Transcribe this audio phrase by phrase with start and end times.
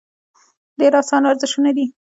[0.79, 1.85] ډېر اسان ورزشونه دي-